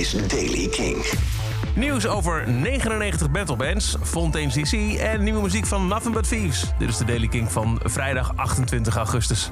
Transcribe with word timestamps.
is 0.00 0.12
Daily 0.28 0.68
King. 0.68 0.96
Nieuws 1.74 2.06
over 2.06 2.48
99 2.48 3.30
battlebands, 3.30 3.96
Fontaine 4.02 4.50
CC 4.50 4.98
en 4.98 5.22
nieuwe 5.22 5.42
muziek 5.42 5.66
van 5.66 5.86
Nothing 5.86 6.14
But 6.14 6.28
Thieves. 6.28 6.64
Dit 6.78 6.88
is 6.88 6.96
de 6.96 7.04
Daily 7.04 7.28
King 7.28 7.52
van 7.52 7.80
vrijdag 7.84 8.32
28 8.36 8.96
augustus. 8.96 9.46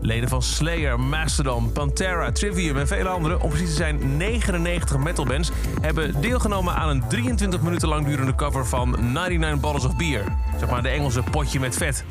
Leden 0.00 0.28
van 0.28 0.42
Slayer, 0.42 1.00
Mastodon, 1.00 1.72
Pantera, 1.72 2.32
Trivium 2.32 2.76
en 2.76 2.86
vele 2.86 3.08
anderen, 3.08 3.40
om 3.40 3.48
precies 3.48 3.68
te 3.68 3.74
zijn 3.74 4.16
99 4.16 4.98
metalbands, 4.98 5.50
hebben 5.80 6.20
deelgenomen 6.20 6.74
aan 6.74 6.88
een 6.88 7.08
23 7.08 7.60
minuten 7.62 7.88
lang 7.88 8.06
durende 8.06 8.34
cover 8.34 8.66
van 8.66 9.12
99 9.12 9.60
Bottles 9.60 9.84
of 9.84 9.96
Beer. 9.96 10.24
Zeg 10.58 10.70
maar 10.70 10.82
de 10.82 10.88
Engelse 10.88 11.22
potje 11.22 11.60
met 11.60 11.76
vet. 11.76 12.04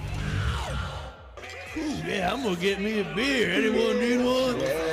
Yeah, 2.05 2.33
I'm 2.33 2.41
gonna 2.43 2.59
get 2.59 2.79
me 2.79 3.05
a 3.09 3.13
beer. 3.13 3.55
Anyone 3.55 3.99
need 3.99 4.25
one? 4.25 4.92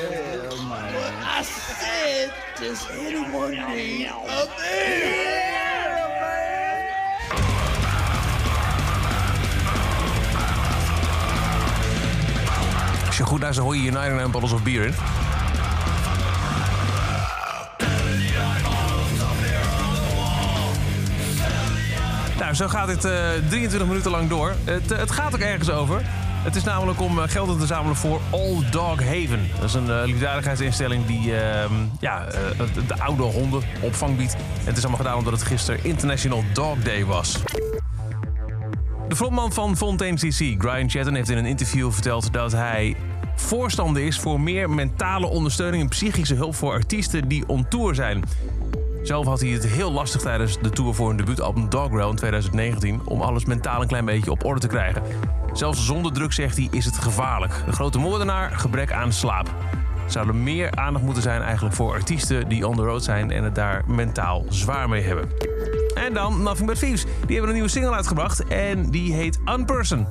I 0.52 1.42
said, 1.42 2.32
does 2.58 2.84
anyone 2.90 3.52
need 3.52 4.08
a 4.08 4.46
beer? 4.56 5.30
Als 13.06 13.16
je 13.16 13.24
goed 13.24 13.40
luistert 13.40 13.66
hoor 13.66 13.74
je 13.74 13.80
hier 13.80 13.92
99 13.92 14.30
Bottles 14.30 14.52
of 14.52 14.62
Beer 14.62 14.84
in. 14.84 14.94
Nou, 22.38 22.54
zo 22.54 22.68
gaat 22.68 22.86
dit 22.86 23.04
eh, 23.04 23.12
23 23.48 23.88
minuten 23.88 24.10
lang 24.10 24.28
door. 24.28 24.54
Het, 24.64 24.92
eh, 24.92 24.98
het 24.98 25.10
gaat 25.10 25.34
ook 25.34 25.40
ergens 25.40 25.70
over. 25.70 26.02
Het 26.42 26.56
is 26.56 26.64
namelijk 26.64 27.00
om 27.00 27.18
eh, 27.18 27.28
geld 27.28 27.60
te 27.60 27.66
zamelen 27.66 27.96
voor 27.96 28.20
All 28.30 28.70
Dog 28.70 29.02
Haven. 29.02 29.48
Dat 29.54 29.64
is 29.64 29.74
een 29.74 29.86
uh, 29.86 30.02
liefdadigheidsinstelling 30.04 31.06
die 31.06 31.36
ehm, 31.36 31.72
ja, 32.00 32.24
eh, 32.24 32.58
de, 32.74 32.86
de 32.86 32.98
oude 33.02 33.22
honden 33.22 33.62
opvang 33.80 34.16
biedt. 34.16 34.36
Het 34.64 34.76
is 34.76 34.82
allemaal 34.82 35.00
gedaan 35.00 35.18
omdat 35.18 35.32
het 35.32 35.42
gisteren 35.42 35.84
International 35.84 36.44
Dog 36.52 36.78
Day 36.78 37.04
was. 37.04 37.38
De 39.08 39.16
frontman 39.16 39.52
van 39.52 39.76
Fontaine 39.76 40.16
CC, 40.16 40.58
Brian 40.58 40.90
Chatton, 40.90 41.14
heeft 41.14 41.30
in 41.30 41.38
een 41.38 41.46
interview 41.46 41.92
verteld 41.92 42.32
dat 42.32 42.52
hij 42.52 42.96
voorstander 43.34 44.02
is 44.02 44.18
voor 44.18 44.40
meer 44.40 44.70
mentale 44.70 45.26
ondersteuning 45.26 45.82
en 45.82 45.88
psychische 45.88 46.34
hulp 46.34 46.54
voor 46.54 46.72
artiesten 46.72 47.28
die 47.28 47.44
on 47.46 47.68
tour 47.68 47.94
zijn. 47.94 48.24
Zelf 49.02 49.26
had 49.26 49.40
hij 49.40 49.48
het 49.48 49.66
heel 49.66 49.92
lastig 49.92 50.20
tijdens 50.20 50.58
de 50.58 50.70
tour 50.70 50.94
voor 50.94 51.10
een 51.10 51.16
debuutalbum 51.16 51.68
Doggerel 51.68 52.10
in 52.10 52.16
2019 52.16 53.00
om 53.04 53.20
alles 53.20 53.44
mentaal 53.44 53.80
een 53.80 53.88
klein 53.88 54.04
beetje 54.04 54.30
op 54.30 54.44
orde 54.44 54.60
te 54.60 54.66
krijgen. 54.66 55.02
Zelfs 55.52 55.86
zonder 55.86 56.12
druk, 56.12 56.32
zegt 56.32 56.56
hij, 56.56 56.68
is 56.70 56.84
het 56.84 56.98
gevaarlijk. 56.98 57.62
De 57.66 57.72
grote 57.72 57.98
moordenaar, 57.98 58.50
gebrek 58.50 58.92
aan 58.92 59.12
slaap. 59.12 59.54
Zou 60.06 60.28
er 60.28 60.34
meer 60.34 60.70
aandacht 60.70 61.04
moeten 61.04 61.22
zijn 61.22 61.42
eigenlijk 61.42 61.74
voor 61.74 61.92
artiesten 61.92 62.48
die 62.48 62.68
on 62.68 62.76
the 62.76 62.82
road 62.82 63.04
zijn 63.04 63.30
en 63.30 63.44
het 63.44 63.54
daar 63.54 63.82
mentaal 63.86 64.44
zwaar 64.48 64.88
mee 64.88 65.02
hebben. 65.02 65.28
En 65.94 66.14
dan 66.14 66.42
Nothing 66.42 66.68
But 66.68 66.78
Thieves. 66.78 67.04
Die 67.04 67.30
hebben 67.30 67.48
een 67.48 67.52
nieuwe 67.52 67.68
single 67.68 67.92
uitgebracht 67.92 68.44
en 68.46 68.90
die 68.90 69.12
heet 69.12 69.38
Unperson. 69.44 70.06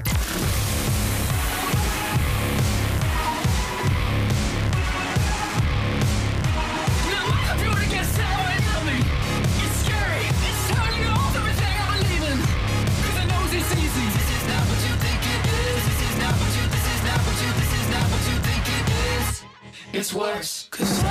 It's 19.91 20.13
worse, 20.13 20.67
cause 20.69 21.03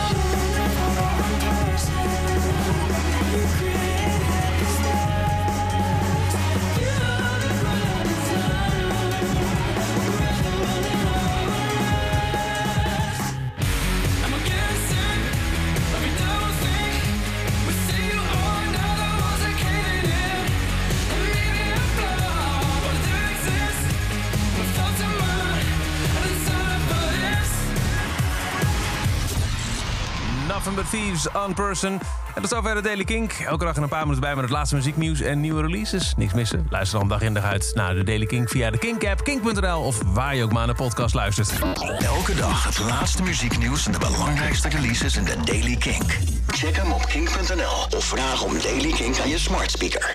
Nothing 30.65 30.87
Thieves, 30.89 31.27
Unperson. 31.47 31.93
En 31.93 32.01
dat 32.35 32.45
is 32.45 32.51
zover 32.51 32.75
de 32.75 32.81
Daily 32.81 33.05
Kink. 33.05 33.33
Elke 33.33 33.65
dag 33.65 33.77
in 33.77 33.83
een 33.83 33.89
paar 33.89 34.01
minuten 34.01 34.21
bij 34.21 34.35
met 34.35 34.45
het 34.45 34.53
laatste 34.53 34.75
muzieknieuws 34.75 35.21
en 35.21 35.41
nieuwe 35.41 35.63
releases. 35.63 36.15
Niks 36.17 36.33
missen. 36.33 36.67
Luister 36.71 36.99
dan 36.99 37.09
dag 37.09 37.21
in 37.21 37.35
dag 37.35 37.45
uit 37.45 37.71
naar 37.75 37.95
de 37.95 38.05
Daily 38.05 38.27
Kink 38.27 38.49
via 38.49 38.71
de 38.71 38.79
Kink-app, 38.79 39.25
kink.nl 39.25 39.83
of 39.83 40.03
waar 40.07 40.37
je 40.37 40.43
ook 40.43 40.53
maar 40.53 40.67
naar 40.67 40.75
podcast 40.75 41.15
luistert. 41.15 41.53
Elke 41.99 42.35
dag 42.35 42.65
het 42.65 42.79
laatste 42.79 43.23
muzieknieuws 43.23 43.87
en 43.87 43.93
de 43.93 43.99
belangrijkste 43.99 44.69
releases 44.69 45.17
in 45.17 45.25
de 45.25 45.37
Daily 45.45 45.77
Kink. 45.77 46.19
Check 46.47 46.77
hem 46.77 46.93
op 46.93 47.07
kink.nl 47.07 47.99
of 47.99 48.05
vraag 48.05 48.43
om 48.43 48.53
Daily 48.63 48.93
Kink 48.93 49.19
aan 49.19 49.29
je 49.29 49.39
smart 49.39 49.71
speaker. 49.71 50.07